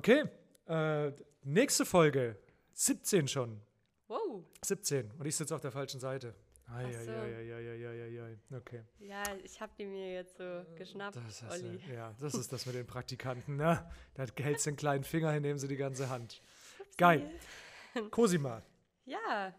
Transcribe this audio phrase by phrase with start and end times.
[0.00, 0.24] Okay,
[0.66, 2.34] äh, nächste Folge,
[2.72, 3.60] 17 schon.
[4.08, 4.44] Wow.
[4.64, 6.34] 17 und ich sitze auf der falschen Seite.
[6.68, 7.10] Ai, Ach ai, so.
[7.10, 8.56] ai, ai, ai, ai, ai, ai.
[8.56, 8.82] Okay.
[8.98, 11.78] Ja, ich habe die mir jetzt so geschnappt, Das ist, Olli.
[11.92, 13.56] ja, das ist das mit den Praktikanten.
[13.56, 13.86] Ne?
[14.14, 16.40] Da hältst du den kleinen Finger hin, nehmen sie die ganze Hand.
[16.96, 17.30] Geil.
[18.10, 18.62] Cosima,
[19.04, 19.52] Ja,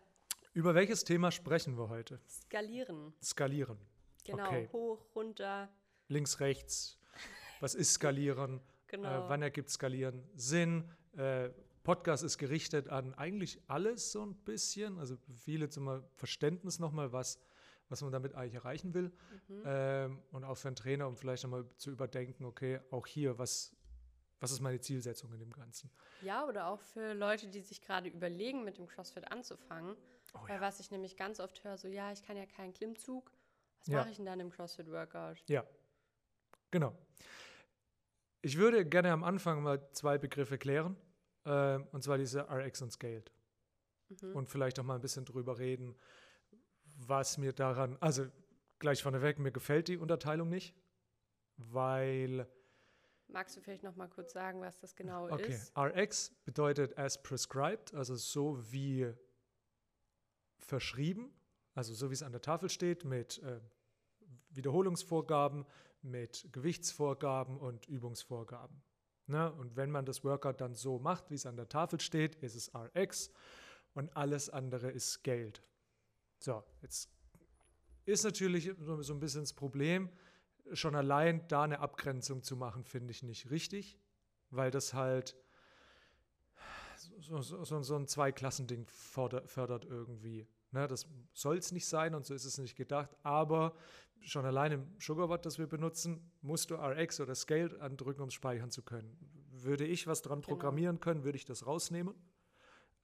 [0.54, 2.19] über welches Thema sprechen wir heute?
[2.28, 3.14] skalieren.
[3.21, 3.78] Skalieren.
[4.23, 4.69] Genau, Okay.
[4.73, 5.69] hoch, runter.
[6.07, 6.97] Links, rechts.
[7.60, 8.60] Was ist Skalieren?
[8.91, 9.25] Genau.
[9.25, 10.83] Äh, wann ergibt Skalieren Sinn?
[11.15, 11.49] Äh,
[11.83, 14.99] Podcast ist gerichtet an eigentlich alles so ein bisschen.
[14.99, 17.39] Also viele zum Verständnis nochmal, was,
[17.89, 19.11] was man damit eigentlich erreichen will.
[19.47, 19.63] Mhm.
[19.65, 23.73] Ähm, und auch für einen Trainer, um vielleicht nochmal zu überdenken, okay, auch hier, was,
[24.41, 25.89] was ist meine Zielsetzung in dem Ganzen?
[26.21, 29.96] Ja, oder auch für Leute, die sich gerade überlegen, mit dem CrossFit anzufangen.
[30.33, 30.61] Oh Weil ja.
[30.61, 33.31] was ich nämlich ganz oft höre, so ja, ich kann ja keinen Klimmzug.
[33.80, 33.99] Was Ja.
[33.99, 35.44] mache ich denn dann im CrossFit-Workout?
[35.47, 35.66] Ja,
[36.69, 36.95] genau.
[38.42, 40.95] Ich würde gerne am Anfang mal zwei Begriffe klären.
[41.45, 43.31] ähm, und zwar diese RX und Scaled.
[44.22, 44.36] Mhm.
[44.36, 45.95] und vielleicht auch mal ein bisschen drüber reden,
[46.84, 48.28] was mir daran, also
[48.80, 50.75] gleich vorneweg, mir gefällt die Unterteilung nicht,
[51.58, 52.47] weil,
[53.28, 55.72] Magst du vielleicht noch mal kurz sagen, was das genau okay, ist?
[55.78, 59.14] RX bedeutet as prescribed, also so wie
[60.59, 61.34] verschrieben,
[61.73, 63.62] also so wie es an der Tafel steht, mit äh,
[64.50, 65.66] Wiederholungsvorgaben,
[66.03, 68.81] mit Gewichtsvorgaben und Übungsvorgaben.
[69.27, 69.52] Ne?
[69.53, 72.55] Und wenn man das Workout dann so macht, wie es an der Tafel steht, ist
[72.55, 73.31] es RX
[73.94, 75.61] und alles andere ist scaled.
[76.39, 77.09] So, jetzt
[78.05, 80.09] ist natürlich so ein bisschen das Problem,
[80.73, 83.99] schon allein da eine Abgrenzung zu machen, finde ich nicht richtig,
[84.49, 85.38] weil das halt
[87.19, 90.47] so, so, so, ein Zweiklassending fördert irgendwie.
[90.72, 93.75] Ne, das soll es nicht sein und so ist es nicht gedacht, aber
[94.22, 98.33] schon allein im Sugarwatt, das wir benutzen, musst du RX oder Scaled andrücken, um es
[98.33, 99.17] speichern zu können.
[99.51, 100.47] Würde ich was dran Genau.
[100.56, 102.16] programmieren können, würde ich das rausnehmen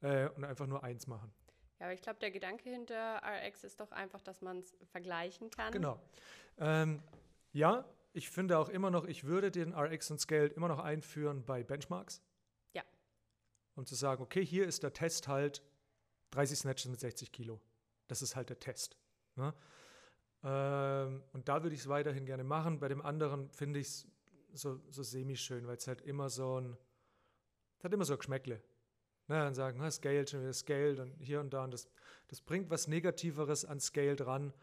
[0.02, 1.34] äh, und einfach nur eins machen.
[1.80, 5.50] Ja, aber ich glaube, der Gedanke hinter RX ist doch einfach, dass man es vergleichen
[5.50, 5.72] kann.
[5.74, 6.00] Genau.
[6.58, 7.04] Ähm,
[7.52, 11.44] ja, ich finde auch immer noch, ich würde den RX und Scaled immer noch einführen
[11.46, 12.22] bei Benchmarks.
[12.74, 12.84] Ja.
[13.76, 15.62] Um zu sagen, okay, hier ist der Test halt
[16.32, 17.62] 30 Snatches mit 60 Kilo.
[18.08, 18.98] Das ist halt der Test.
[19.36, 19.54] Ne?
[20.44, 22.80] Ähm, und da würde ich es weiterhin gerne machen.
[22.80, 24.08] Bei dem anderen finde ich es
[24.54, 26.78] so, so semi-schön, weil es halt immer so ein,
[27.78, 28.62] es hat immer so ein Geschmäckle.
[29.30, 31.66] Ne, dann sagen, na, Scaled, schon wieder Scaled und hier und da.
[31.66, 31.90] Und das,
[32.30, 34.54] das bringt was Negativeres an Scale dran,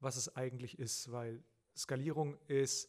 [0.00, 1.44] was es eigentlich ist, weil
[1.76, 2.88] Skalierung ist,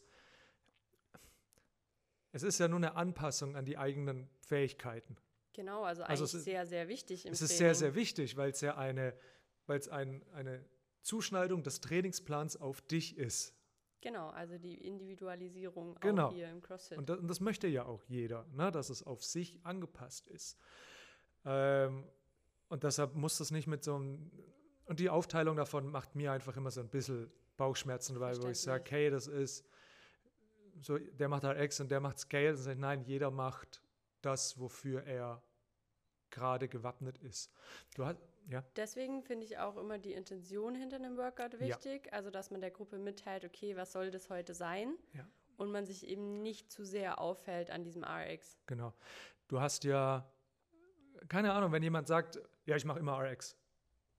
[2.32, 5.16] es ist ja nur eine Anpassung an die eigenen Fähigkeiten.
[5.52, 7.58] Genau, also Also eigentlich es ist- sehr, sehr wichtig im Es ist Training.
[7.58, 9.14] sehr, sehr wichtig, weil es ja eine,
[9.66, 10.64] weil es ein, eine
[11.02, 13.54] Zuschneidung des Trainingsplans auf dich ist.
[14.00, 16.28] Genau, also die Individualisierung Genau.
[16.28, 16.98] auch hier im CrossFit.
[16.98, 20.58] Und das, und das möchte ja auch jeder, ne, dass es auf sich angepasst ist.
[21.44, 22.04] Ähm,
[22.68, 24.30] und deshalb muss das nicht mit so einem.
[24.84, 28.60] Und die Aufteilung davon macht mir einfach immer so ein bisschen Bauchschmerzen, weil wo ich
[28.60, 29.64] sage, hey, das ist
[30.80, 32.50] so, der macht halt X und der macht Scale.
[32.50, 33.82] Und sage nein, jeder macht
[34.20, 35.42] das, wofür er
[36.30, 37.50] gerade gewappnet ist.
[37.94, 38.18] Du hast,
[38.48, 42.12] ja, Deswegen finde ich auch immer die Intention hinter einem Workout wichtig.
[42.12, 44.94] Also, dass man der Gruppe mitteilt, okay, was soll das heute sein?
[45.14, 45.26] Ja.
[45.56, 48.58] Und man sich eben nicht zu sehr auffällt an diesem RX.
[48.66, 48.92] Genau.
[49.48, 50.30] Du hast ja,
[51.28, 53.56] keine Ahnung, wenn jemand sagt, ja, ich mache immer RX.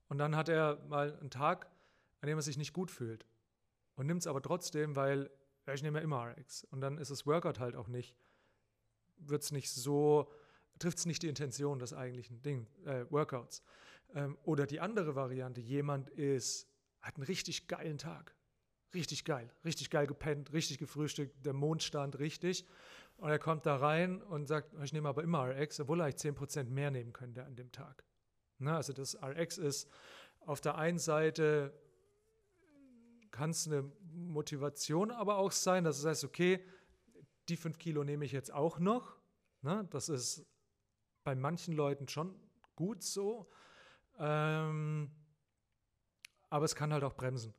[0.08, 1.70] Und dann hat er mal einen Tag,
[2.20, 3.26] an dem er sich nicht gut fühlt.
[3.94, 5.30] Und nimmt es aber trotzdem, weil
[5.66, 6.64] ja, ich nehme ja immer RX.
[6.64, 8.16] Und dann ist das Workout halt auch nicht,
[9.18, 10.30] wird es nicht so,
[10.78, 13.62] trifft es nicht die Intention des eigentlichen Ding, äh, Workouts.
[14.14, 16.68] Ähm, oder die andere Variante, jemand ist,
[17.00, 18.34] hat einen richtig geilen Tag.
[18.94, 22.66] Richtig geil, richtig geil gepennt, richtig gefrühstückt, der Mond stand richtig.
[23.18, 26.34] Und er kommt da rein und sagt, ich nehme aber immer RX, obwohl er eigentlich
[26.34, 28.04] 10% mehr nehmen könnte an dem Tag.
[28.58, 29.90] Na, also das RX ist
[30.40, 31.74] auf der einen Seite
[33.30, 33.82] kann es eine
[34.12, 36.64] Motivation aber auch sein, dass du sagst, okay,
[37.48, 39.16] die 5 Kilo nehme ich jetzt auch noch.
[39.62, 40.46] Na, das ist
[41.24, 42.34] bei manchen Leuten schon
[42.74, 43.48] gut so.
[44.18, 45.10] Ähm,
[46.50, 47.54] aber es kann halt auch bremsen.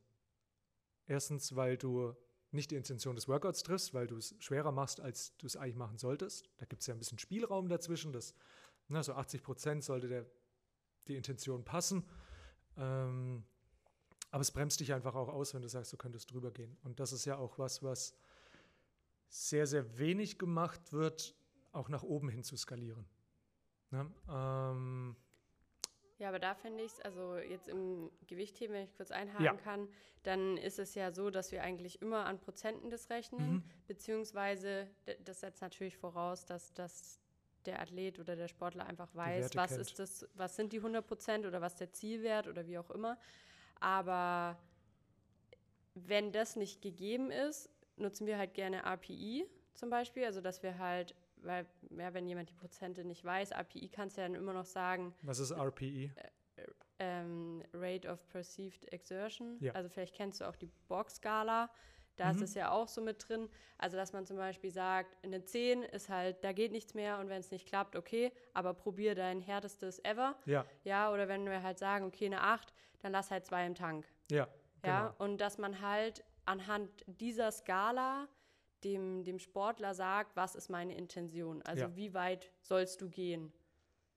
[1.06, 2.16] Erstens, weil du
[2.52, 5.76] nicht die Intention des Workouts triffst, weil du es schwerer machst, als du es eigentlich
[5.76, 6.50] machen solltest.
[6.58, 8.12] Da gibt es ja ein bisschen Spielraum dazwischen.
[8.12, 8.34] Das,
[8.88, 10.26] na, so 80 Prozent sollte der,
[11.08, 12.04] die Intention passen.
[12.78, 13.44] Ähm,
[14.32, 16.78] aber es bremst dich einfach auch aus, wenn du sagst, du könntest drüber gehen.
[16.84, 18.16] Und das ist ja auch was, was
[19.28, 21.36] sehr, sehr wenig gemacht wird,
[21.72, 23.06] auch nach oben hin zu skalieren.
[23.92, 24.12] Ne?
[24.28, 25.16] Ähm,
[26.20, 29.54] Ja, aber da finde ich es, also jetzt im Gewichtheben, wenn ich kurz einhaken Ja.
[29.54, 29.88] kann,
[30.24, 33.64] dann ist es ja so, dass wir eigentlich immer an Prozenten das rechnen, Mhm.
[33.88, 34.88] beziehungsweise
[35.24, 37.20] das setzt natürlich voraus, dass, dass
[37.66, 39.82] der Athlet oder der Sportler einfach weiß, was kennt.
[39.82, 43.18] ist das, was sind die 100 Prozent oder was der Zielwert oder wie auch immer.
[43.80, 44.58] Aber
[45.96, 50.78] wenn das nicht gegeben ist, nutzen wir halt gerne API zum Beispiel, also dass wir
[50.80, 54.54] halt, weil, ja, wenn jemand die Prozente nicht weiß, API kannst du ja dann immer
[54.54, 55.14] noch sagen.
[55.22, 56.12] Was ist RPE?
[56.16, 56.64] Äh,
[57.00, 59.58] ähm, Rate of Perceived Exertion.
[59.62, 59.74] Ja.
[59.74, 61.70] Also vielleicht kennst du auch die Borg-Skala.
[62.18, 62.36] Da mhm.
[62.36, 63.50] ist es ja auch so mit drin.
[63.78, 67.30] Also, dass man zum Beispiel sagt, eine 10 ist halt, da geht nichts mehr und
[67.30, 70.36] wenn es nicht klappt, okay, aber probier dein härtestes ever.
[70.46, 70.66] Ja.
[70.84, 74.06] Ja, oder wenn wir halt sagen, okay, eine 8, dann lass halt zwei im Tank.
[74.30, 74.50] Ja.
[74.86, 75.24] Ja, genau.
[75.24, 78.28] und dass man halt anhand dieser Skala
[78.84, 81.62] dem, dem Sportler sagt, was ist meine Intention?
[81.64, 81.96] Also, ja.
[81.96, 83.54] wie weit sollst du gehen?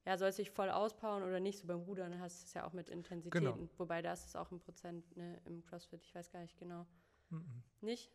[0.04, 1.58] Ja, sollst du dich voll auspowern oder nicht?
[1.58, 3.44] So beim Rudern hast du es ja auch mit Intensitäten.
[3.44, 3.68] Genau.
[3.78, 6.86] Wobei da ist es auch im Prozent ne, im CrossFit, ich weiß gar nicht genau.
[7.30, 7.62] Mhm.
[7.80, 8.10] Nicht?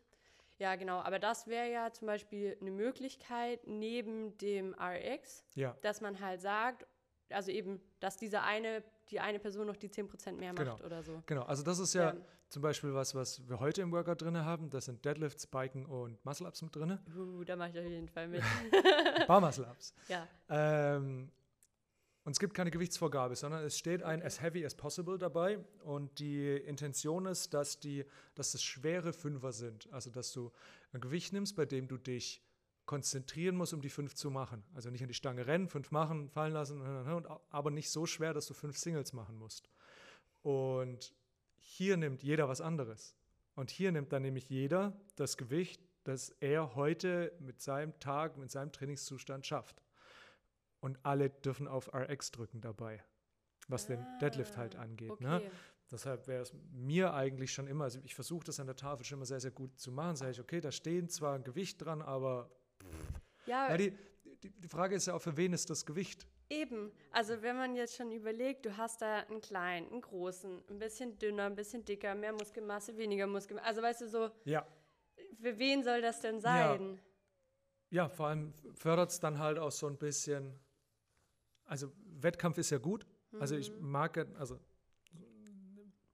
[0.58, 0.98] Ja, genau.
[0.98, 5.76] Aber das wäre ja zum Beispiel eine Möglichkeit neben dem RX, ja.
[5.82, 6.86] dass man halt sagt,
[7.30, 10.84] also eben, dass diese eine, die eine Person noch die 10% mehr macht genau.
[10.84, 11.22] oder so.
[11.26, 12.16] Genau, also das ist ja, ja,
[12.48, 14.70] zum Beispiel was, was wir heute im Workout drin haben.
[14.70, 16.98] Das sind Deadlifts, Biken und Muscle-Ups mit drin.
[17.16, 18.42] Uh, da mache ich auf jeden Fall mit.
[19.26, 19.94] Bar Muscle-Ups.
[20.08, 20.26] Ja.
[20.48, 21.30] Ähm,
[22.24, 25.58] und es gibt keine Gewichtsvorgabe, sondern es steht ein as heavy as possible dabei.
[25.82, 28.04] Und die Intention ist, dass, die,
[28.34, 29.90] dass es schwere Fünfer sind.
[29.92, 30.52] Also, dass du
[30.92, 32.42] ein Gewicht nimmst, bei dem du dich
[32.88, 34.64] konzentrieren musst, um die fünf zu machen.
[34.74, 36.82] Also nicht an die Stange rennen, fünf machen, fallen lassen,
[37.50, 39.68] aber nicht so schwer, dass du fünf Singles machen musst.
[40.40, 41.14] Und
[41.58, 43.14] hier nimmt jeder was anderes.
[43.54, 48.50] Und hier nimmt dann nämlich jeder das Gewicht, das er heute mit seinem Tag, mit
[48.50, 49.82] seinem Trainingszustand schafft
[50.80, 53.04] und alle dürfen auf RX drücken dabei,
[53.66, 55.20] was ah, den Deadlift halt angeht.
[55.20, 55.36] Ne?
[55.36, 55.44] Okay.
[55.44, 55.50] Ne?
[55.90, 59.18] Deshalb wäre es mir eigentlich schon immer, also ich versuche das an der Tafel schon
[59.18, 60.16] immer sehr, sehr gut zu machen.
[60.16, 62.50] Sage ich, okay, da stehen zwar ein Gewicht dran, aber
[63.46, 63.96] ja, ja die,
[64.42, 66.26] die, die Frage ist ja auch, für wen ist das Gewicht?
[66.50, 70.78] Eben, also wenn man jetzt schon überlegt, du hast da einen kleinen, einen großen, ein
[70.78, 74.66] bisschen dünner, ein bisschen dicker, mehr Muskelmasse, weniger Muskelmasse, also weißt du so, ja.
[75.40, 77.00] für wen soll das denn sein?
[77.90, 80.58] Ja, ja vor allem fördert es dann halt auch so ein bisschen
[81.68, 83.06] also Wettkampf ist ja gut.
[83.30, 83.40] Mhm.
[83.40, 83.90] Also ich mhm.
[83.90, 84.58] mag, also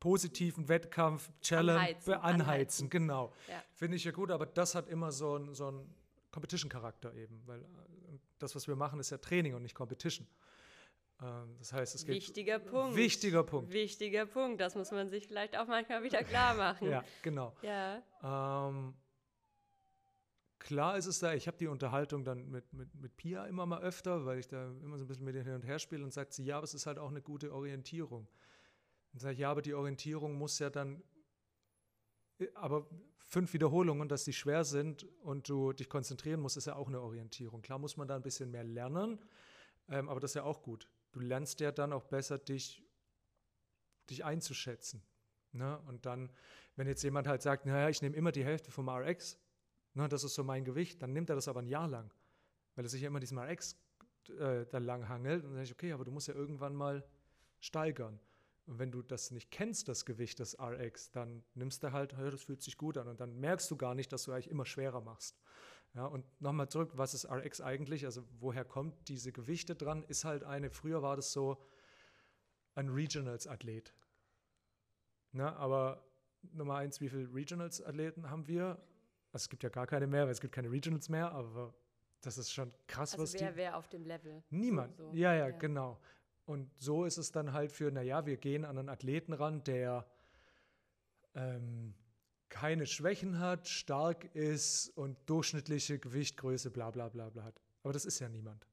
[0.00, 3.32] positiven Wettkampf, Challenge, anheizen, anheizen, genau.
[3.49, 3.62] Ja.
[3.72, 5.87] Finde ich ja gut, aber das hat immer so einen so
[6.34, 7.64] Competition-Charakter eben, weil äh,
[8.40, 10.26] das, was wir machen, ist ja Training und nicht Competition.
[11.22, 12.16] Ähm, das heißt, es geht.
[12.16, 12.96] Wichtiger Punkt.
[12.96, 13.72] Wichtiger Punkt.
[13.72, 14.60] Wichtiger Punkt.
[14.60, 16.90] Das muss man sich vielleicht auch manchmal wieder klar machen.
[16.90, 17.54] ja, genau.
[17.62, 18.02] Ja.
[18.22, 18.94] Ähm,
[20.58, 23.81] klar ist es da, ich habe die Unterhaltung dann mit, mit, mit Pia immer mal
[23.81, 26.12] öfter, weil ich da immer so ein bisschen mit ihr hin und her spiele und
[26.12, 28.26] sagt sie, ja, aber es ist halt auch eine gute Orientierung.
[29.12, 31.00] Und sage ich, ja, aber die Orientierung muss ja dann,
[32.40, 32.88] äh, aber
[33.26, 37.00] fünf Wiederholungen, dass die schwer sind und du dich konzentrieren musst, ist ja auch eine
[37.00, 37.62] Orientierung.
[37.62, 39.18] Klar muss man da ein bisschen mehr lernen,
[39.88, 40.88] ähm, aber das ist ja auch gut.
[41.12, 42.82] Du lernst ja dann auch besser, dich,
[44.10, 45.02] dich einzuschätzen.
[45.52, 45.78] Ne?
[45.86, 46.32] Und dann,
[46.76, 49.38] wenn jetzt jemand halt sagt, naja, ich nehme immer die Hälfte vom RX,
[49.94, 51.00] Ne, das ist so mein Gewicht.
[51.02, 52.12] Dann nimmt er das aber ein Jahr lang,
[52.74, 53.76] weil er sich ja immer diesem RX
[54.38, 55.44] äh, da lang hangelt.
[55.44, 57.04] Und dann sage ich, okay, aber du musst ja irgendwann mal
[57.60, 58.18] steigern.
[58.66, 62.44] Und wenn du das nicht kennst, das Gewicht des RX, dann nimmst du halt, das
[62.44, 63.08] fühlt sich gut an.
[63.08, 65.38] Und dann merkst du gar nicht, dass du eigentlich immer schwerer machst.
[65.94, 68.05] Ja, und nochmal zurück, was ist RX eigentlich?
[68.05, 70.03] Also woher kommt diese Gewichte dran?
[70.03, 71.62] Ist halt eine, früher war das so
[72.74, 73.94] ein Regionals-Athlet.
[75.32, 76.05] Ne, aber
[76.53, 78.81] Nummer eins, wie viele Regionals-Athleten haben wir?
[79.32, 81.74] Also es gibt ja gar keine mehr, weil es gibt keine Regionals mehr, aber
[82.20, 83.56] das ist schon krass, also was wer, die...
[83.56, 84.43] wer auf dem Level?
[84.50, 84.96] Niemand.
[84.96, 85.15] So, so.
[85.15, 86.00] Ja, ja, ja, genau.
[86.46, 90.06] Und so ist es dann halt für, naja, wir gehen an einen Athleten ran, der
[91.34, 91.94] ähm,
[92.48, 97.60] keine Schwächen hat, stark ist und durchschnittliche Gewichtgröße, bla bla bla bla hat.
[97.82, 98.67] Aber das ist ja niemand.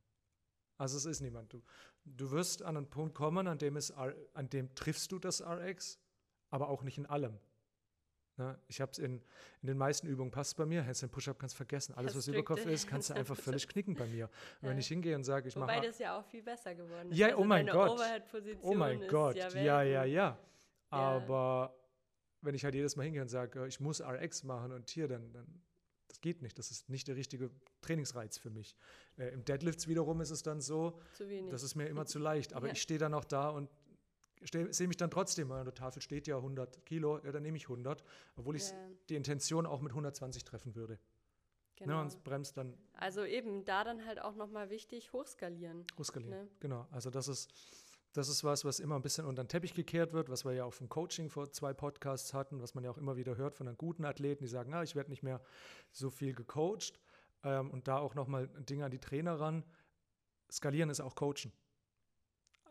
[0.78, 1.54] Also es ist niemand.
[1.54, 1.62] Du,
[2.06, 6.00] du wirst an einen Punkt kommen, an dem, es, an dem triffst du das RX,
[6.50, 7.38] aber auch nicht in allem.
[8.38, 8.58] Ne?
[8.68, 9.22] Ich habe es in,
[9.62, 10.86] in den meisten Übungen passt bei mir.
[10.86, 11.94] Handstand Push-Up kannst vergessen.
[11.96, 14.30] Alles, was Überkopf ist, kannst du einfach völlig knicken bei mir.
[14.62, 15.72] Und wenn ich hingehe und sage, ich mache.
[15.72, 17.18] Wobei das ja auch viel besser geworden ist.
[17.18, 18.02] Ja, also oh mein Gott.
[18.62, 19.36] Oh mein Gott.
[19.36, 20.40] Ja, ja, ja, ja.
[20.90, 21.76] Aber
[22.42, 25.32] wenn ich halt jedes Mal hingehe und sage, ich muss RX machen und hier, dann,
[25.32, 25.62] dann
[26.08, 26.58] das geht nicht.
[26.58, 28.76] Das ist nicht der richtige Trainingsreiz für mich.
[29.18, 31.00] Äh, Im Deadlifts wiederum ist es dann so,
[31.50, 32.54] das ist mir immer zu leicht.
[32.54, 32.74] Aber ja.
[32.74, 33.70] ich stehe dann auch da und
[34.50, 37.64] sehe mich dann trotzdem, an der Tafel steht ja 100 Kilo, ja, dann nehme ich
[37.64, 38.04] 100,
[38.36, 38.90] obwohl ich yeah.
[39.10, 40.94] die Intention auch mit 120 treffen würde.
[40.94, 41.00] Ne,
[41.76, 41.98] genau.
[41.98, 42.78] Ne, und bremst dann.
[42.94, 45.86] Also eben da dann halt auch nochmal wichtig, hochskalieren.
[45.98, 46.50] Hochskalieren, ne?
[46.60, 46.88] genau.
[46.92, 47.52] Also das ist,
[48.14, 50.66] das ist was, was immer ein bisschen unter den Teppich gekehrt wird, was wir ja
[50.66, 53.68] auch vom Coaching vor zwei Podcasts hatten, was man ja auch immer wieder hört von
[53.68, 55.42] einem guten Athleten, die sagen, ah, ich werde nicht mehr
[55.92, 57.00] so viel gecoacht.
[57.44, 59.64] Ähm, und da auch nochmal ein Ding an die Trainer ran
[60.52, 61.54] Skalieren ist auch Coachen.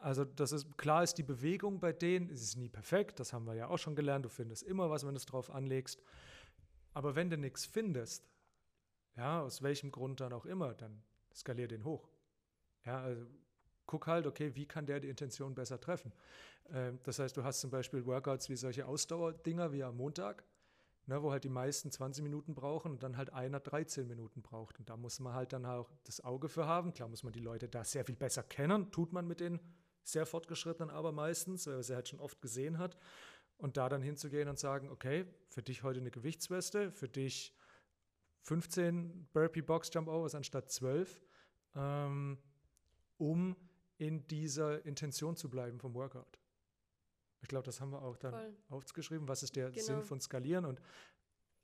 [0.00, 3.46] Also das ist klar ist die Bewegung bei denen, es ist nie perfekt, das haben
[3.46, 6.02] wir ja auch schon gelernt, du findest immer was, wenn du es drauf anlegst.
[6.94, 8.26] Aber wenn du nichts findest,
[9.16, 11.02] ja, aus welchem Grund dann auch immer, dann
[11.34, 12.08] skalier den hoch.
[12.86, 13.26] Ja, also
[13.84, 16.12] guck halt, okay, wie kann der die Intention besser treffen?
[16.72, 20.44] Ähm, das heißt, du hast zum Beispiel Workouts wie solche Ausdauerdinger wie am Montag,
[21.06, 24.78] ne, wo halt die meisten 20 Minuten brauchen und dann halt einer 13 Minuten braucht.
[24.78, 26.94] Und da muss man halt dann auch das Auge für haben.
[26.94, 29.60] Klar muss man die Leute da sehr viel besser kennen, tut man mit den
[30.10, 32.96] sehr fortgeschrittenen aber meistens, weil er sie halt schon oft gesehen hat.
[33.56, 37.54] Und da dann hinzugehen und sagen, okay, für dich heute eine Gewichtsweste, für dich
[38.42, 41.22] 15 Burpee Box Jump Overs anstatt 12,
[41.74, 42.38] ähm,
[43.18, 43.54] um
[43.98, 46.40] in dieser Intention zu bleiben vom Workout.
[47.42, 48.56] Ich glaube, das haben wir auch dann Voll.
[48.70, 49.28] aufgeschrieben.
[49.28, 49.84] Was ist der genau.
[49.84, 50.64] Sinn von Skalieren?
[50.64, 50.80] Und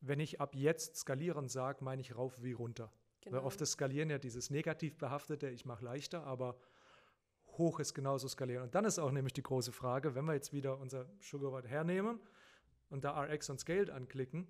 [0.00, 2.92] wenn ich ab jetzt skalieren sage, meine ich rauf wie runter.
[3.22, 3.38] Genau.
[3.38, 6.58] Weil oft ist Skalieren ja dieses negativ behaftete, ich mache leichter, aber
[7.58, 8.64] hoch ist genauso skalieren.
[8.64, 12.20] Und dann ist auch nämlich die große Frage, wenn wir jetzt wieder unser Sugarboard hernehmen
[12.90, 14.46] und da RX und Scaled anklicken,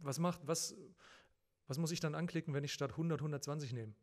[0.00, 0.74] was macht, was,
[1.66, 3.94] was muss ich dann anklicken, wenn ich statt 100 120 nehme?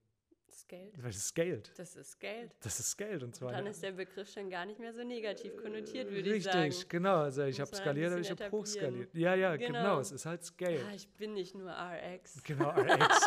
[0.70, 0.94] Geld.
[1.04, 1.72] Das ist Geld.
[1.78, 2.56] Das ist Geld.
[2.62, 3.24] Das ist Geld.
[3.24, 6.44] Und zwar dann ist der Begriff schon gar nicht mehr so negativ konnotiert, würde ich
[6.44, 6.60] sagen.
[6.60, 7.22] Richtig, genau.
[7.22, 9.14] Also ich habe skaliert, aber ich habe hochskaliert.
[9.16, 9.80] Ja, ja, genau.
[9.80, 10.00] genau.
[10.00, 10.86] Es ist halt Geld.
[10.88, 12.44] Ah, ich bin nicht nur RX.
[12.44, 13.26] Genau, RX.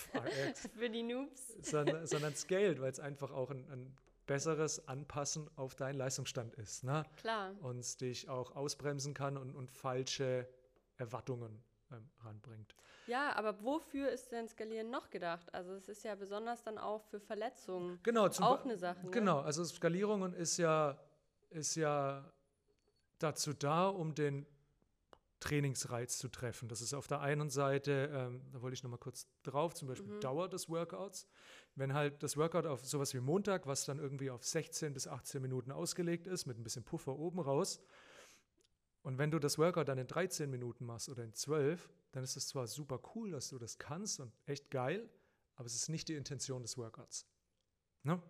[0.77, 1.57] Für die Noobs.
[1.61, 6.83] Sondern, sondern Scaled, weil es einfach auch ein, ein besseres Anpassen auf deinen Leistungsstand ist.
[6.83, 7.03] Ne?
[7.17, 7.53] Klar.
[7.61, 10.47] Und dich auch ausbremsen kann und, und falsche
[10.97, 12.75] Erwartungen ähm, ranbringt.
[13.07, 15.53] Ja, aber wofür ist denn Skalieren noch gedacht?
[15.53, 19.05] Also es ist ja besonders dann auch für Verletzungen genau, auch eine Sache.
[19.05, 19.11] Ne?
[19.11, 20.97] Genau, also Skalierung ist ja,
[21.49, 22.23] ist ja
[23.19, 24.45] dazu da, um den
[25.41, 26.69] Trainingsreiz zu treffen.
[26.69, 29.89] Das ist auf der einen Seite, ähm, da wollte ich noch mal kurz drauf, zum
[29.89, 30.21] Beispiel mhm.
[30.21, 31.27] Dauer des Workouts.
[31.75, 35.41] Wenn halt das Workout auf sowas wie Montag, was dann irgendwie auf 16 bis 18
[35.41, 37.81] Minuten ausgelegt ist, mit ein bisschen Puffer oben raus,
[39.03, 42.37] und wenn du das Workout dann in 13 Minuten machst oder in 12, dann ist
[42.37, 45.09] es zwar super cool, dass du das kannst und echt geil,
[45.55, 47.25] aber es ist nicht die Intention des Workouts.
[48.03, 48.21] Ne?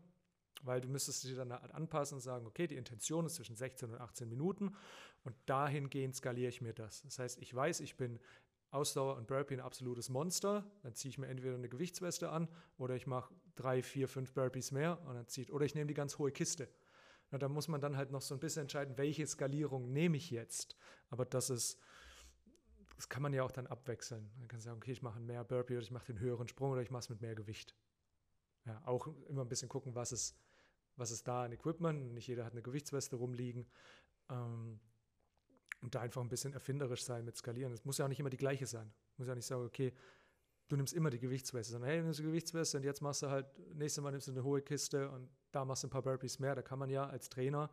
[0.64, 3.92] Weil du müsstest dich dann halt anpassen und sagen, okay, die Intention ist zwischen 16
[3.92, 4.76] und 18 Minuten
[5.24, 7.02] und dahingehend skaliere ich mir das.
[7.02, 8.20] Das heißt, ich weiß, ich bin
[8.72, 12.96] Ausdauer und Burpee ein absolutes Monster, dann ziehe ich mir entweder eine Gewichtsweste an oder
[12.96, 16.18] ich mache drei, vier, fünf Burpees mehr und dann zieht, oder ich nehme die ganz
[16.18, 16.70] hohe Kiste.
[17.32, 20.32] Na, da muss man dann halt noch so ein bisschen entscheiden, welche Skalierung nehme ich
[20.32, 20.78] jetzt.
[21.10, 21.80] Aber das ist,
[22.96, 24.32] das kann man ja auch dann abwechseln.
[24.38, 26.82] Man kann sagen, okay, ich mache mehr Burpee oder ich mache den höheren Sprung oder
[26.82, 27.76] ich mache es mit mehr Gewicht.
[28.66, 30.38] Ja, auch immer ein bisschen gucken, was ist,
[30.96, 32.14] was ist da an Equipment.
[32.14, 33.66] Nicht jeder hat eine Gewichtsweste rumliegen.
[34.30, 34.80] Ähm,
[35.82, 37.74] und da einfach ein bisschen erfinderisch sein mit Skalieren.
[37.74, 38.94] Es muss ja auch nicht immer die gleiche sein.
[39.18, 39.94] Muss ja nicht sagen, okay,
[40.68, 43.30] du nimmst immer die Gewichtsweste, sondern hey, du nimmst die Gewichtsweste und jetzt machst du
[43.30, 46.40] halt, nächstes Mal nimmst du eine hohe Kiste und da machst du ein paar Burpees
[46.40, 46.56] mehr.
[46.56, 47.70] Da kann man ja als Trainer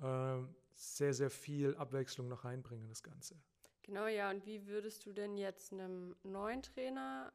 [0.00, 0.38] äh,
[0.72, 3.36] sehr, sehr viel Abwechslung noch reinbringen, das Ganze.
[3.82, 4.30] Genau, ja.
[4.30, 7.32] Und wie würdest du denn jetzt einem neuen Trainer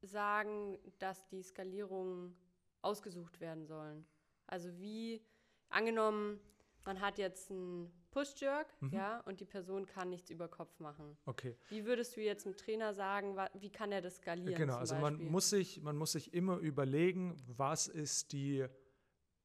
[0.00, 2.34] sagen, dass die Skalierungen
[2.80, 4.06] ausgesucht werden sollen?
[4.50, 5.22] Also wie,
[5.68, 6.40] angenommen,
[6.84, 8.90] man hat jetzt einen Push-Jerk, mhm.
[8.92, 11.16] ja, und die Person kann nichts über Kopf machen.
[11.26, 11.56] Okay.
[11.68, 14.56] Wie würdest du jetzt einem Trainer sagen, wie kann er das skalieren?
[14.56, 18.66] Genau, also man muss, sich, man muss sich immer überlegen, was ist die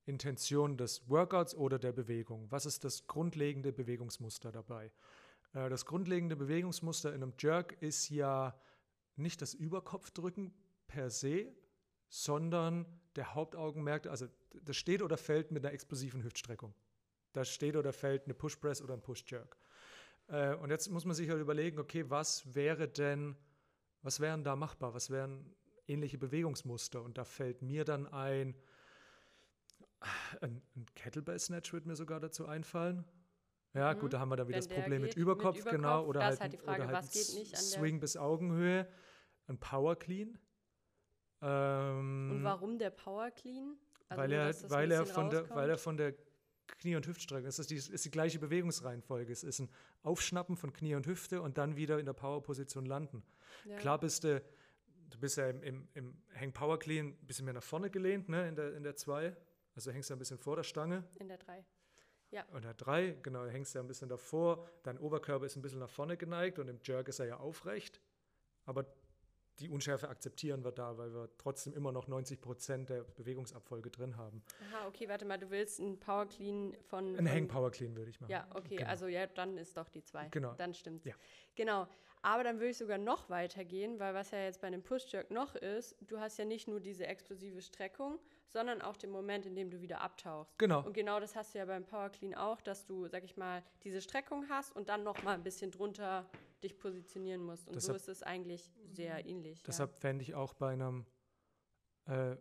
[0.05, 2.51] Intention des Workouts oder der Bewegung?
[2.51, 4.91] Was ist das grundlegende Bewegungsmuster dabei?
[5.53, 8.59] Äh, das grundlegende Bewegungsmuster in einem Jerk ist ja
[9.15, 10.53] nicht das Überkopfdrücken
[10.87, 11.53] per se,
[12.07, 12.85] sondern
[13.15, 14.27] der Hauptaugenmerk, also
[14.63, 16.73] das steht oder fällt mit einer explosiven Hüftstreckung.
[17.33, 19.57] Da steht oder fällt eine Push Press oder ein Push Jerk.
[20.27, 23.35] Äh, und jetzt muss man sich halt überlegen, okay, was wäre denn,
[24.01, 24.93] was wären da machbar?
[24.93, 25.53] Was wären
[25.87, 27.01] ähnliche Bewegungsmuster?
[27.01, 28.55] Und da fällt mir dann ein,
[30.41, 33.05] ein, ein Kettlebell Snatch würde mir sogar dazu einfallen.
[33.73, 33.99] Ja, mhm.
[33.99, 36.05] gut, da haben wir dann wieder Wenn das Problem mit Überkopf, mit Überkopf, genau.
[36.05, 38.87] Oder halt, halt Frage, oder halt Swing bis Augenhöhe.
[39.47, 40.39] Ein Power Clean.
[41.45, 43.77] Ähm, Und warum der Power Clean?
[44.09, 46.15] Also weil, er, weil, er von der, weil er von der
[46.67, 47.47] Knie- und Hüftstrecke.
[47.47, 49.31] Es ist die, ist die gleiche Bewegungsreihenfolge.
[49.31, 49.69] Es ist ein
[50.01, 53.23] Aufschnappen von Knie und Hüfte und dann wieder in der Power-Position landen.
[53.65, 53.77] Ja.
[53.77, 54.41] Klar bist du,
[55.09, 58.47] du bist ja im, im, im Hang-Power Clean ein bisschen mehr nach vorne gelehnt, ne,
[58.47, 58.77] in der 2.
[58.77, 59.37] In der zwei.
[59.75, 61.03] also hängst du ein bisschen vor der Stange.
[61.19, 61.63] In der 3.
[62.31, 62.43] Ja.
[62.51, 64.67] Und der 3, genau, hängst du ein bisschen davor.
[64.83, 68.01] Dein Oberkörper ist ein bisschen nach vorne geneigt und im Jerk ist er ja aufrecht.
[68.65, 68.85] Aber
[69.59, 74.17] die Unschärfe akzeptieren wir da, weil wir trotzdem immer noch 90 Prozent der Bewegungsabfolge drin
[74.17, 74.43] haben.
[74.71, 77.15] Aha, okay, warte mal, du willst einen Power Clean von.
[77.17, 78.31] Ein Hang Power Clean würde ich machen.
[78.31, 78.89] Ja, okay, genau.
[78.89, 80.29] also ja, dann ist doch die 2.
[80.29, 80.53] Genau.
[80.53, 81.13] Dann stimmt Ja.
[81.55, 81.87] Genau.
[82.21, 85.29] Aber dann würde ich sogar noch weiter gehen, weil was ja jetzt bei einem Push-Jerk
[85.29, 89.55] noch ist, du hast ja nicht nur diese explosive Streckung, sondern auch den Moment, in
[89.55, 90.57] dem du wieder abtauchst.
[90.57, 90.81] Genau.
[90.81, 93.61] Und genau das hast du ja beim Power Clean auch, dass du, sag ich mal,
[93.83, 96.27] diese Streckung hast und dann noch mal ein bisschen drunter
[96.65, 97.67] dich positionieren musst.
[97.67, 99.61] Und deshalb, so ist es eigentlich sehr ähnlich.
[99.63, 99.97] Deshalb ja.
[99.97, 101.05] fände ich auch bei einem
[102.05, 102.35] äh,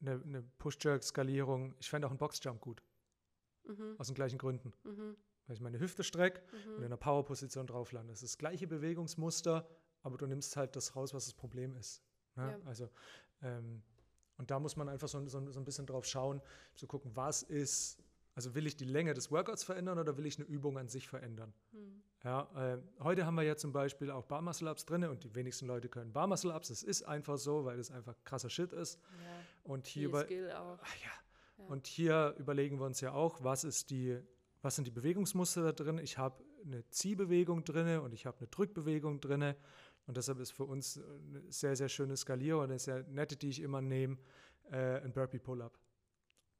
[0.00, 2.82] eine, eine Push-Jerk-Skalierung, ich fände auch einen Boxjump gut.
[3.64, 3.96] Mhm.
[3.98, 4.72] Aus den gleichen Gründen.
[4.84, 5.16] Mhm.
[5.46, 6.70] Weil ich meine Hüfte strecke mhm.
[6.72, 8.12] und in einer Power-Position drauf lande.
[8.12, 9.68] Es ist das gleiche Bewegungsmuster,
[10.02, 12.02] aber du nimmst halt das raus, was das Problem ist.
[12.36, 12.58] Ne?
[12.58, 12.66] Ja.
[12.66, 12.88] Also,
[13.42, 13.82] ähm,
[14.36, 16.40] und da muss man einfach so, so, so, ein bisschen drauf schauen,
[16.74, 17.98] zu gucken, was ist,
[18.38, 21.08] also will ich die Länge des Workouts verändern oder will ich eine Übung an sich
[21.08, 21.52] verändern?
[21.72, 22.02] Mhm.
[22.22, 25.34] Ja, äh, heute haben wir ja zum Beispiel auch Bar Muscle Ups drin und die
[25.34, 26.68] wenigsten Leute können Bar Muscle Ups.
[26.68, 29.00] Das ist einfach so, weil das einfach krasser Shit ist.
[29.24, 29.40] Ja.
[29.64, 31.10] Und hier über, ah, ja.
[31.58, 31.64] ja.
[31.66, 34.16] Und hier überlegen wir uns ja auch, was ist die,
[34.62, 35.98] was sind die Bewegungsmuster da drin?
[35.98, 39.56] Ich habe eine Ziehbewegung drin und ich habe eine Drückbewegung drin.
[40.06, 43.48] Und deshalb ist für uns eine sehr, sehr schöne Skalierung und eine sehr nette, die
[43.48, 44.16] ich immer nehme,
[44.70, 45.76] äh, ein Burpee Pull-Up.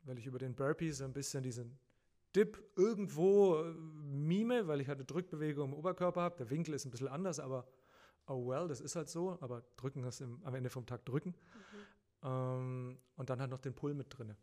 [0.08, 1.78] Weil ich über den Burpee so ein bisschen diesen
[2.34, 6.36] Dip irgendwo äh, mime, weil ich halt eine Drückbewegung im Oberkörper habe.
[6.38, 7.68] Der Winkel ist ein bisschen anders, aber
[8.26, 9.36] oh well, das ist halt so.
[9.42, 11.34] Aber drücken ist im, am Ende vom Tag drücken.
[12.22, 12.26] Mhm.
[12.28, 14.34] Ähm, und dann halt noch den Pull mit drin.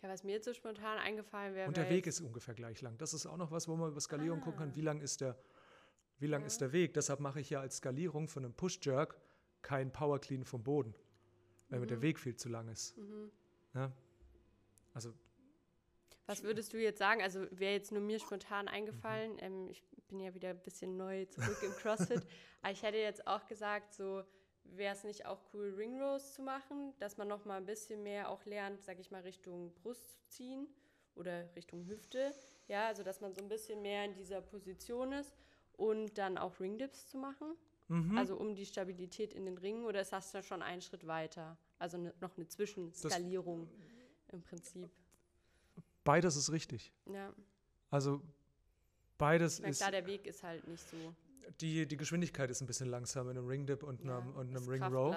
[0.00, 1.66] Ja, was mir jetzt so spontan eingefallen wäre.
[1.66, 2.96] Und der Weg ist ungefähr gleich lang.
[2.98, 4.44] Das ist auch noch was, wo man über Skalierung ah.
[4.44, 4.76] gucken kann.
[4.76, 5.36] Wie lang ist der,
[6.18, 6.46] wie lang ja.
[6.46, 6.94] ist der Weg?
[6.94, 9.18] Deshalb mache ich ja als Skalierung von einem Push-Jerk
[9.62, 10.94] kein Power Clean vom Boden,
[11.68, 11.82] weil mhm.
[11.82, 12.02] mir der mhm.
[12.02, 12.96] Weg viel zu lang ist.
[12.96, 13.32] Mhm.
[13.74, 13.92] Ja?
[14.94, 15.12] Also
[16.26, 17.22] was würdest du jetzt sagen?
[17.22, 19.32] Also wäre jetzt nur mir spontan eingefallen.
[19.32, 19.38] Mhm.
[19.40, 22.22] Ähm, ich bin ja wieder ein bisschen neu zurück im CrossFit.
[22.62, 24.24] Aber ich hätte jetzt auch gesagt, so
[24.64, 28.02] wäre es nicht auch cool, Ring Rows zu machen, dass man noch mal ein bisschen
[28.02, 30.66] mehr auch lernt, sag ich mal, Richtung Brust zu ziehen
[31.14, 32.32] oder Richtung Hüfte.
[32.68, 35.36] Ja, also dass man so ein bisschen mehr in dieser Position ist
[35.76, 37.54] und dann auch Ringdips zu machen.
[37.88, 38.16] Mhm.
[38.16, 41.58] Also um die Stabilität in den Ringen oder ist das dann schon einen Schritt weiter?
[41.78, 43.93] Also ne, noch eine Zwischenskalierung das,
[44.32, 44.90] im Prinzip.
[46.04, 46.92] Beides ist richtig.
[47.06, 47.32] Ja.
[47.90, 48.22] Also
[49.18, 49.78] beides meine, ist.
[49.78, 51.14] Klar, der Weg ist halt nicht so.
[51.60, 54.68] Die, die Geschwindigkeit ist ein bisschen langsamer in einem Ringdip und ja, einem, und einem
[54.68, 55.14] Ring Row.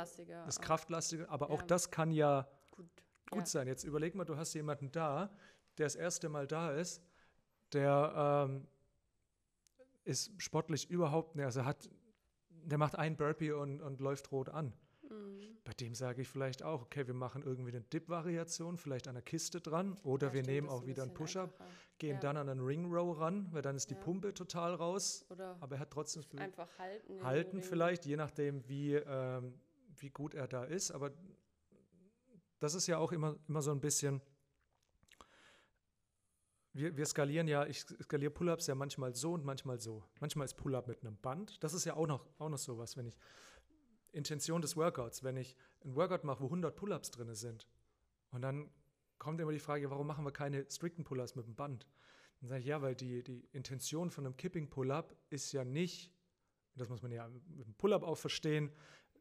[0.47, 1.53] Ist kraftlastiger, aber ja.
[1.53, 2.85] auch das kann ja gut,
[3.29, 3.45] gut ja.
[3.45, 3.67] sein.
[3.67, 5.29] Jetzt überleg mal, du hast jemanden da,
[5.77, 7.01] der das erste Mal da ist,
[7.71, 8.67] der ähm,
[10.03, 11.89] ist sportlich überhaupt nicht, also hat,
[12.49, 14.73] der macht ein Burpee und, und läuft rot an.
[15.09, 15.57] Mhm.
[15.63, 19.23] Bei dem sage ich vielleicht auch, okay, wir machen irgendwie eine Dip-Variation, vielleicht an der
[19.23, 21.61] Kiste dran oder ja, wir stimmt, nehmen auch ein wieder einen Push-Up,
[21.97, 22.19] gehen ja.
[22.19, 23.99] dann an einen Ring Row ran, weil dann ist die ja.
[23.99, 25.25] Pumpe total raus.
[25.29, 27.23] Oder aber er hat trotzdem einfach halten.
[27.23, 29.53] Halten vielleicht, je nachdem, wie, ähm,
[29.97, 30.91] wie gut er da ist.
[30.91, 31.11] Aber
[32.59, 34.21] das ist ja auch immer, immer so ein bisschen.
[36.73, 40.03] Wir, wir skalieren ja, ich skaliere Pull-ups ja manchmal so und manchmal so.
[40.19, 41.63] Manchmal ist Pull-up mit einem Band.
[41.63, 43.17] Das ist ja auch noch, auch noch sowas, wenn ich
[44.17, 45.23] Intention des Workouts.
[45.23, 47.67] Wenn ich ein Workout mache, wo 100 Pull-ups drin sind
[48.31, 48.69] und dann
[49.17, 51.87] kommt immer die Frage, warum machen wir keine strikten Pull-ups mit dem Band?
[52.39, 56.11] Dann sage ich, ja, weil die, die Intention von einem Kipping-Pull-up ist ja nicht,
[56.75, 58.71] das muss man ja mit dem Pull-up auch verstehen,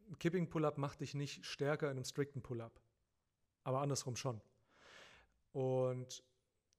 [0.08, 2.80] ein Kipping-Pull-up macht dich nicht stärker in einem strikten Pull-up.
[3.64, 4.40] Aber andersrum schon.
[5.52, 6.22] Und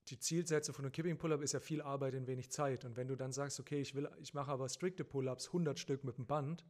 [0.10, 2.86] die Zielsetzung von einem Kipping Pull-up ist ja viel Arbeit in wenig Zeit.
[2.86, 6.04] Und wenn du dann sagst, okay, ich will, ich mache aber strikte Pull-ups, 100 Stück
[6.04, 6.64] mit dem Band,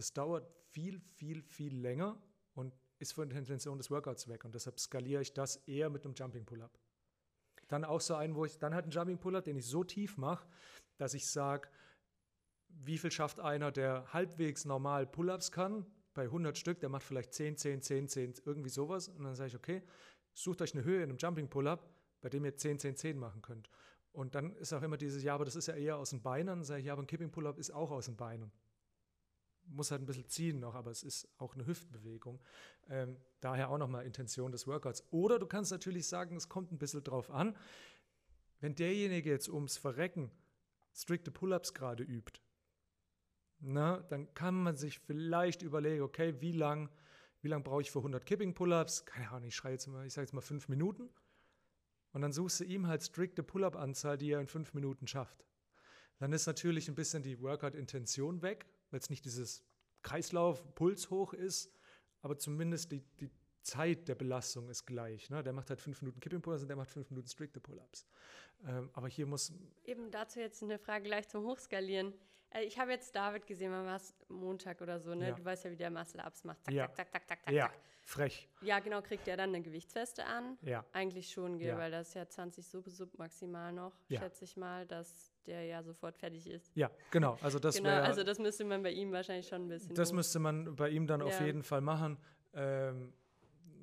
[0.00, 2.18] das dauert viel, viel, viel länger
[2.54, 4.46] und ist von der Intention des Workouts weg.
[4.46, 6.78] Und deshalb skaliere ich das eher mit einem Jumping Pull-Up.
[7.68, 10.16] Dann auch so einen, wo ich dann halt einen Jumping Pull-Up, den ich so tief
[10.16, 10.46] mache,
[10.96, 11.68] dass ich sage,
[12.68, 15.84] wie viel schafft einer, der halbwegs normal Pull-ups kann,
[16.14, 19.08] bei 100 Stück, der macht vielleicht 10, 10, 10, 10, irgendwie sowas.
[19.08, 19.82] Und dann sage ich, okay,
[20.32, 21.88] sucht euch eine Höhe in einem Jumping Pull-Up,
[22.22, 23.68] bei dem ihr 10, 10, 10 machen könnt.
[24.12, 26.46] Und dann ist auch immer dieses, ja, aber das ist ja eher aus den Beinen.
[26.46, 28.50] Dann sage ich, ja, aber ein Kipping Pull-Up ist auch aus den Beinen
[29.70, 32.40] muss halt ein bisschen ziehen noch, aber es ist auch eine Hüftbewegung.
[32.88, 35.04] Ähm, daher auch nochmal Intention des Workouts.
[35.10, 37.56] Oder du kannst natürlich sagen, es kommt ein bisschen drauf an,
[38.60, 40.30] wenn derjenige jetzt ums Verrecken
[40.92, 42.40] strikte Pull-ups gerade übt,
[43.60, 46.88] na, dann kann man sich vielleicht überlegen, okay, wie lang,
[47.42, 49.04] wie lang brauche ich für 100 Kipping Pull-ups?
[49.04, 51.10] Keine Ahnung, ich schreie jetzt mal, ich sage jetzt mal fünf Minuten.
[52.12, 55.44] Und dann suchst du ihm halt strikte Pull-up-Anzahl, die er in fünf Minuten schafft.
[56.18, 59.64] Dann ist natürlich ein bisschen die Workout-Intention weg, weil es nicht dieses
[60.02, 61.72] Kreislauf-Puls hoch ist,
[62.22, 63.30] aber zumindest die, die
[63.62, 65.30] Zeit der Belastung ist gleich.
[65.30, 65.42] Ne?
[65.42, 68.06] Der macht halt fünf Minuten Kipping Pull-ups und der macht fünf Minuten strikte Pull-ups.
[68.66, 69.52] Ähm, aber hier muss.
[69.84, 72.14] Eben dazu jetzt eine Frage gleich zum Hochskalieren.
[72.50, 75.28] Äh, ich habe jetzt David gesehen, wann war es Montag oder so, ne?
[75.28, 75.34] Ja.
[75.34, 76.64] Du weißt ja, wie der Muscle-Ups macht.
[76.64, 76.92] Zack, ja.
[76.92, 77.70] zack, zack, zack, zack, ja.
[78.02, 78.48] frech.
[78.62, 80.58] Ja, genau, kriegt er dann eine Gewichtsweste an?
[80.62, 80.84] Ja.
[80.92, 81.78] Eigentlich schon, ja.
[81.78, 86.16] weil das ja 20 Sub, Sub maximal noch, schätze ich mal, dass der ja sofort
[86.16, 86.70] fertig ist.
[86.74, 87.38] Ja, genau.
[87.40, 89.94] Also das, genau, wär, also das müsste man bei ihm wahrscheinlich schon ein bisschen.
[89.94, 90.14] Das hoch.
[90.14, 92.18] müsste man bei ihm dann auf jeden Fall machen.
[92.52, 93.12] Ähm,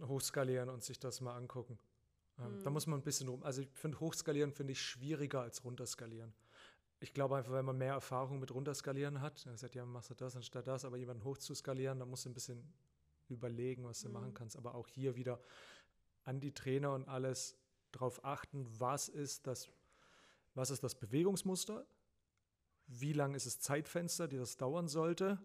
[0.06, 1.80] hochskalieren und sich das mal angucken.
[2.40, 2.64] Ähm, mhm.
[2.64, 3.44] Da muss man ein bisschen rum.
[3.44, 6.34] Also ich finde hochskalieren finde ich schwieriger als runterskalieren.
[7.00, 10.16] Ich glaube einfach, wenn man mehr Erfahrung mit runterskalieren hat, dann sagt ja, machst du
[10.16, 12.74] das anstatt das, aber jemanden hochzuskalieren, dann musst du ein bisschen
[13.30, 14.14] überlegen, was du mhm.
[14.14, 14.58] machen kannst.
[14.58, 15.40] Aber auch hier wieder
[16.24, 17.58] an die Trainer und alles
[17.92, 19.70] darauf achten, was ist das,
[20.58, 21.86] was ist das Bewegungsmuster,
[22.88, 25.40] wie lang ist das Zeitfenster, die das dauern sollte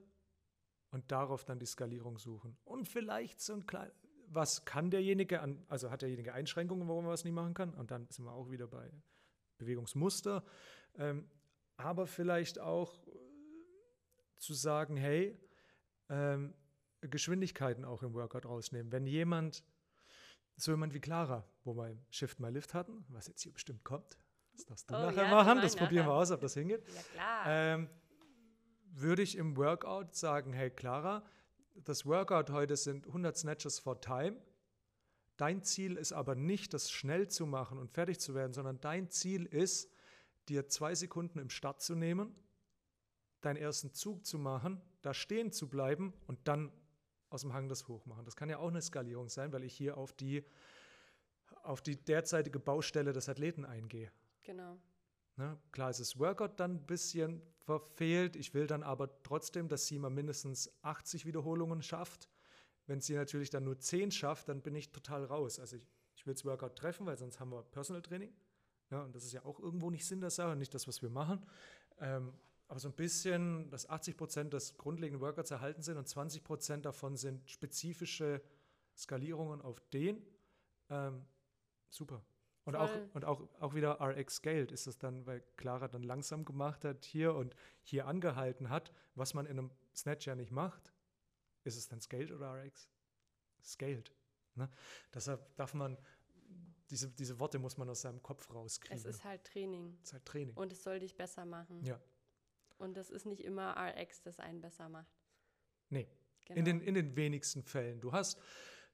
[0.91, 2.57] und darauf dann die Skalierung suchen.
[2.65, 3.93] Und vielleicht so ein kleines,
[4.29, 7.75] was kann derjenige, an, also hat derjenige Einschränkungen, warum er was nicht machen kann?
[7.75, 8.91] Und dann sind wir auch wieder bei
[9.59, 10.45] Bewegungsmuster.
[10.95, 11.29] Ähm,
[11.77, 13.11] aber vielleicht auch äh,
[14.39, 15.39] zu sagen, hey,
[16.09, 16.55] ähm,
[17.03, 18.93] Geschwindigkeiten auch im Workout rausnehmen.
[18.93, 19.63] Wenn jemand,
[20.57, 24.17] so jemand wie Clara, wo wir Shift My Lift hatten, was jetzt hier bestimmt kommt,
[24.53, 26.83] das darfst du oh, nachher ja, machen, das probieren wir aus, ob das hingeht.
[26.95, 27.45] Ja, klar.
[27.47, 27.89] Ähm,
[28.95, 31.25] würde ich im Workout sagen, hey Clara,
[31.75, 34.37] das Workout heute sind 100 Snatches for Time.
[35.37, 39.11] Dein Ziel ist aber nicht, das schnell zu machen und fertig zu werden, sondern dein
[39.11, 39.91] Ziel ist,
[40.49, 42.35] dir zwei Sekunden im Start zu nehmen,
[43.41, 46.73] deinen ersten Zug zu machen, da stehen zu bleiben und dann
[47.31, 48.25] aus dem Hang das hochmachen.
[48.25, 50.45] Das kann ja auch eine Skalierung sein, weil ich hier auf die,
[51.63, 54.13] auf die derzeitige Baustelle des Athleten eingehe.
[54.43, 54.79] Genau.
[55.37, 55.59] Ne?
[55.71, 58.37] Klar ist das Workout dann ein bisschen verfehlt.
[58.37, 62.29] Ich will dann aber trotzdem, dass sie mal mindestens 80 Wiederholungen schafft.
[62.87, 65.59] Wenn sie natürlich dann nur 10 schafft, dann bin ich total raus.
[65.59, 68.35] Also ich, ich will das Workout treffen, weil sonst haben wir Personal Training.
[68.91, 71.09] Ja, und das ist ja auch irgendwo nicht Sinn der Sache, nicht das, was wir
[71.09, 71.47] machen.
[71.99, 72.35] Ähm,
[72.69, 76.85] aber so ein bisschen, dass 80 Prozent des grundlegenden Workouts erhalten sind und 20 Prozent
[76.85, 78.43] davon sind spezifische
[78.97, 80.25] Skalierungen auf den.
[80.91, 81.25] Ähm,
[81.89, 82.23] super.
[82.65, 86.45] Und, auch, und auch, auch wieder RX scaled ist das dann, weil Clara dann langsam
[86.45, 90.93] gemacht hat hier und hier angehalten hat, was man in einem Snatch ja nicht macht.
[91.65, 92.89] Ist es dann scaled oder RX?
[93.65, 94.13] Scaled.
[94.55, 94.69] Ne?
[95.13, 95.99] Deshalb darf man,
[96.91, 98.97] diese, diese Worte muss man aus seinem Kopf rauskriegen.
[98.97, 99.99] Es ist halt Training.
[100.03, 100.55] Es ist halt Training.
[100.57, 101.83] Und es soll dich besser machen.
[101.85, 102.01] Ja.
[102.79, 105.13] Und das ist nicht immer RX, das einen besser macht.
[105.89, 106.09] Nee.
[106.45, 106.59] Genau.
[106.59, 108.01] In, den, in den wenigsten Fällen.
[108.01, 108.39] Du hast,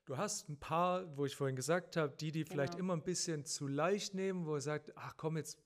[0.08, 2.52] Du hast ein paar, wo ich vorhin gesagt habe, die, die genau.
[2.54, 5.58] vielleicht immer ein bisschen zu leicht nehmen, wo er sagt, ach komm jetzt,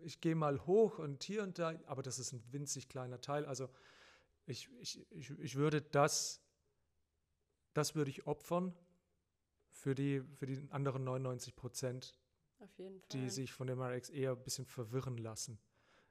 [0.00, 3.44] ich gehe mal hoch und hier und da, aber das ist ein winzig kleiner Teil.
[3.44, 3.68] Also
[4.46, 6.40] ich, ich, ich, ich würde das,
[7.74, 8.74] das würde ich opfern
[9.68, 12.18] für die, für die anderen 99 Prozent,
[13.12, 15.58] die sich von dem RX eher ein bisschen verwirren lassen.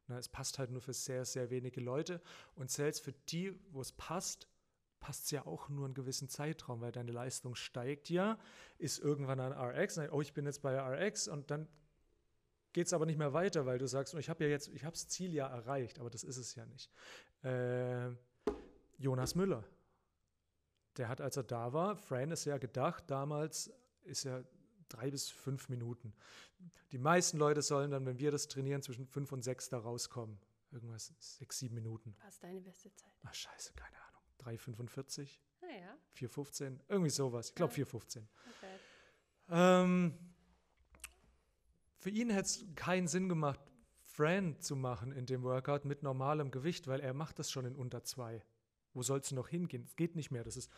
[0.06, 2.22] Na, es passt halt nur für sehr, sehr wenige Leute
[2.54, 4.48] und selbst für die, wo es passt,
[5.00, 8.38] passt es ja auch nur einen gewissen Zeitraum, weil deine Leistung steigt ja,
[8.78, 11.68] ist irgendwann an RX, oh, ich bin jetzt bei RX und dann
[12.74, 14.94] geht es aber nicht mehr weiter, weil du sagst, ich habe ja jetzt, ich habe
[14.94, 16.92] das Ziel ja erreicht, aber das ist es ja nicht.
[17.44, 18.12] Äh,
[18.98, 19.64] Jonas Müller,
[20.98, 23.72] der hat, als er da war, Fran ist ja gedacht, damals
[24.04, 24.46] ist er
[24.90, 26.14] drei bis fünf Minuten.
[26.92, 30.40] Die meisten Leute sollen dann, wenn wir das trainieren, zwischen fünf und sechs da rauskommen.
[30.72, 32.16] Irgendwas, sechs, sieben Minuten.
[32.24, 33.12] Was ist deine beste Zeit?
[33.24, 34.09] Ach, scheiße, keine Ahnung.
[34.40, 35.40] 3,45.
[35.62, 35.98] Ah, ja.
[36.16, 36.80] 4,15.
[36.88, 37.50] Irgendwie sowas.
[37.50, 37.84] Ich glaube ja.
[37.86, 38.18] 4,15.
[38.18, 38.80] Okay.
[39.50, 40.18] Ähm,
[41.98, 43.60] für ihn hätte es keinen Sinn gemacht,
[44.04, 47.76] Fran zu machen in dem Workout mit normalem Gewicht, weil er macht das schon in
[47.76, 48.44] unter zwei.
[48.94, 49.84] Wo soll es noch hingehen?
[49.84, 50.44] Es geht nicht mehr.
[50.44, 50.72] Das ist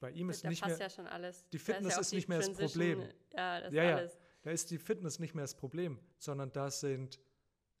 [0.00, 0.86] bei ihm ist da nicht passt mehr.
[0.86, 1.48] ja schon alles.
[1.50, 3.14] Die Fitness ja ist nicht mehr Transition, das Problem.
[3.32, 3.96] Ja, das ja, ja.
[3.96, 4.18] Alles.
[4.42, 7.18] Da ist die Fitness nicht mehr das Problem, sondern das sind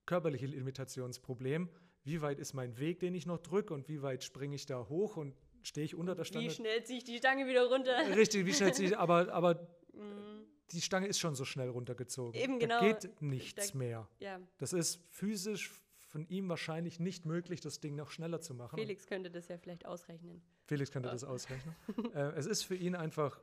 [0.06, 1.68] körperliche Limitationsprobleme
[2.06, 4.88] wie weit ist mein Weg, den ich noch drücke und wie weit springe ich da
[4.88, 6.46] hoch und stehe ich unter der Stange.
[6.46, 7.96] Wie schnell ziehe ich die Stange wieder runter?
[8.16, 9.54] Richtig, wie schnell ziehe ich, aber, aber
[9.92, 10.46] mhm.
[10.70, 12.40] die Stange ist schon so schnell runtergezogen.
[12.40, 12.80] Eben genau.
[12.80, 14.08] Da geht nichts da, mehr.
[14.20, 14.40] Ja.
[14.58, 15.72] Das ist physisch
[16.06, 18.78] von ihm wahrscheinlich nicht möglich, das Ding noch schneller zu machen.
[18.78, 20.40] Felix könnte das ja vielleicht ausrechnen.
[20.64, 21.12] Felix könnte ja.
[21.12, 21.74] das ausrechnen.
[22.14, 23.40] äh, es ist für ihn einfach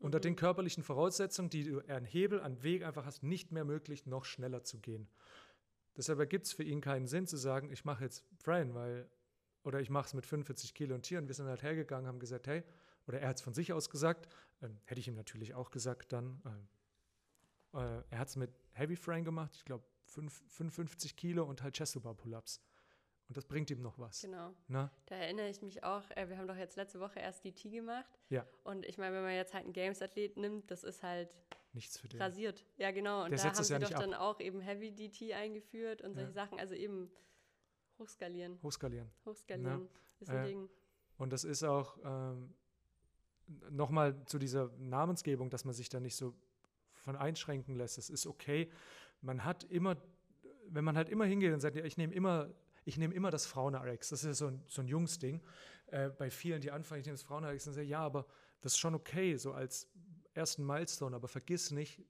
[0.00, 0.22] unter mhm.
[0.22, 4.24] den körperlichen Voraussetzungen, die du einen Hebel, einen Weg einfach hast, nicht mehr möglich, noch
[4.24, 5.08] schneller zu gehen.
[5.96, 9.08] Deshalb ergibt es für ihn keinen Sinn zu sagen, ich mache jetzt Fran, weil,
[9.62, 11.28] oder ich mache es mit 45 Kilo und Tieren.
[11.28, 12.62] Wir sind halt hergegangen, haben gesagt, hey,
[13.06, 14.28] oder er hat es von sich aus gesagt,
[14.62, 16.40] ähm, hätte ich ihm natürlich auch gesagt dann.
[16.46, 16.68] Ähm,
[17.74, 22.14] äh, er hat es mit Heavy Fran gemacht, ich glaube 55 Kilo und halt Chest-Bar
[22.14, 22.60] Pull-Ups.
[23.28, 24.20] Und das bringt ihm noch was.
[24.20, 24.52] Genau.
[24.68, 24.90] Na?
[25.06, 28.18] Da erinnere ich mich auch, äh, wir haben doch jetzt letzte Woche erst DT gemacht.
[28.28, 28.46] Ja.
[28.64, 31.30] Und ich meine, wenn man jetzt halt einen Games-Athlet nimmt, das ist halt
[31.72, 32.20] nichts für den.
[32.20, 32.64] Rasiert.
[32.76, 33.24] Ja, genau.
[33.24, 34.00] Und Der da haben sie ja doch ab.
[34.00, 36.34] dann auch eben Heavy DT eingeführt und solche ja.
[36.34, 36.58] Sachen.
[36.58, 37.10] Also eben
[37.98, 38.58] hochskalieren.
[38.62, 39.10] Hochskalieren.
[39.24, 39.88] Hochskalieren
[40.20, 40.68] ist ein äh, Ding.
[41.16, 42.54] Und das ist auch ähm,
[43.70, 46.34] nochmal zu dieser Namensgebung, dass man sich da nicht so
[46.94, 47.98] von einschränken lässt.
[47.98, 48.70] Das ist okay.
[49.20, 49.96] Man hat immer,
[50.68, 52.50] wenn man halt immer hingeht und sagt, ja, ich nehme immer
[52.84, 54.08] ich nehme immer das Frauen-RX.
[54.10, 55.42] Das ist so ein, so ein Jungsding.
[55.86, 58.26] Äh, bei vielen, die anfangen, ich nehme das Frauen-RX und sagen, ja, aber
[58.60, 59.90] das ist schon okay, so als
[60.34, 62.02] ersten Milestone, aber vergiss nicht,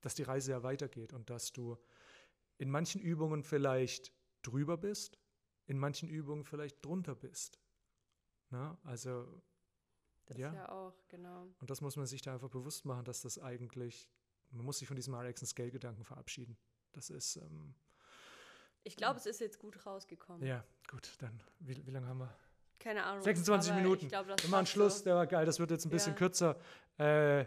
[0.00, 1.76] dass die Reise ja weitergeht und dass du
[2.58, 5.18] in manchen Übungen vielleicht drüber bist,
[5.66, 7.60] in manchen Übungen vielleicht drunter bist.
[8.50, 9.42] Na, also
[10.26, 10.54] das ja.
[10.54, 11.48] ja auch, genau.
[11.60, 14.10] Und das muss man sich da einfach bewusst machen, dass das eigentlich,
[14.50, 16.56] man muss sich von diesem RX and Scale-Gedanken verabschieden.
[16.92, 17.36] Das ist.
[17.36, 17.74] Ähm,
[18.84, 20.46] ich glaube, es ist jetzt gut rausgekommen.
[20.46, 22.34] Ja, gut, dann, wie, wie lange haben wir?
[22.78, 23.22] Keine Ahnung.
[23.22, 24.08] 26 Minuten.
[24.08, 25.04] Glaub, wir machen Schluss, so.
[25.04, 25.46] der war geil.
[25.46, 26.18] Das wird jetzt ein bisschen ja.
[26.18, 26.56] kürzer.
[26.98, 27.46] Äh,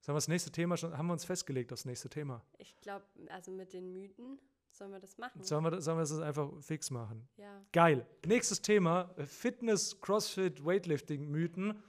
[0.00, 2.42] Sollen wir das nächste Thema schon, haben wir uns festgelegt, das nächste Thema?
[2.56, 4.38] Ich glaube, also mit den Mythen
[4.70, 5.42] sollen wir das machen.
[5.42, 7.28] Sollen wir, sollen wir das einfach fix machen?
[7.36, 7.62] Ja.
[7.72, 8.06] Geil.
[8.24, 11.82] Nächstes Thema: Fitness, Crossfit, Weightlifting-Mythen.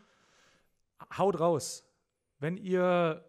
[1.18, 1.86] Haut raus.
[2.40, 3.24] Wenn ihr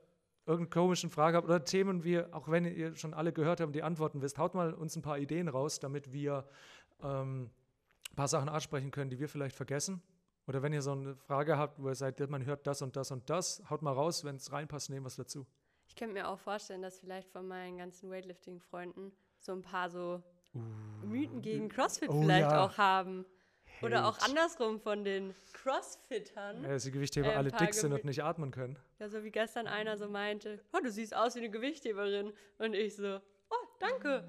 [0.46, 3.83] irgendeine komischen Frage habt oder Themen, wie, auch wenn ihr schon alle gehört habt, die
[3.83, 6.46] Antworten wisst, haut mal uns ein paar Ideen raus, damit wir
[7.02, 7.50] ähm,
[8.11, 10.02] ein paar Sachen ansprechen können, die wir vielleicht vergessen.
[10.46, 13.12] Oder wenn ihr so eine Frage habt, wo ihr seid, man hört das und das
[13.12, 15.46] und das, haut mal raus, wenn es reinpasst, nehmen wir es dazu.
[15.87, 20.22] Ich könnte mir auch vorstellen, dass vielleicht von meinen ganzen Weightlifting-Freunden so ein paar so
[20.55, 21.07] uh.
[21.07, 22.64] Mythen gegen CrossFit oh, vielleicht ja.
[22.64, 23.24] auch haben.
[23.83, 23.92] Hate.
[23.92, 26.62] Oder auch andersrum von den Crossfittern.
[26.62, 28.79] Ja, dass die Gewichtheber äh, alle dick sind und nicht atmen können.
[28.99, 32.33] Ja, so wie gestern einer so meinte, oh, du siehst aus wie eine Gewichtheberin.
[32.59, 34.25] Und ich so, oh, danke.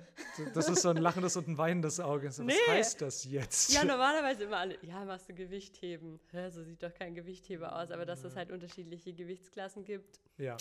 [0.54, 2.32] Das ist so ein lachendes und ein weinendes Auge.
[2.32, 2.54] So, nee.
[2.68, 3.74] Was heißt das jetzt?
[3.74, 6.20] Ja, normalerweise immer alle, ja, machst du Gewichtheben.
[6.32, 7.92] Ja, so sieht doch kein Gewichtheber aus.
[7.92, 10.20] Aber dass es halt unterschiedliche Gewichtsklassen gibt.
[10.38, 10.58] Ja.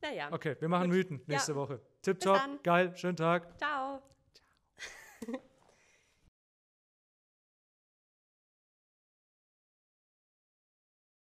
[0.00, 0.28] Naja.
[0.32, 0.88] Okay, wir machen.
[0.88, 1.56] Mythen nächste ja.
[1.56, 1.80] Woche.
[2.02, 3.56] Tipptopp, geil, schönen Tag.
[3.58, 4.02] Ciao.